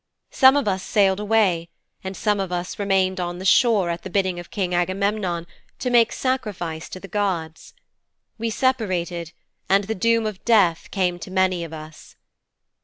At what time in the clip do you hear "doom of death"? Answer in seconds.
9.93-10.89